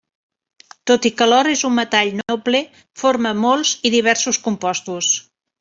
[0.91, 2.63] Tot i que l'or és un metall noble,
[3.05, 5.17] forma molts i diversos compostos.